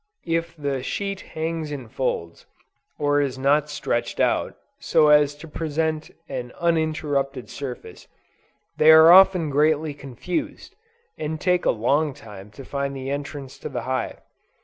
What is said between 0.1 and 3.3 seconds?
If the sheet hangs in folds, or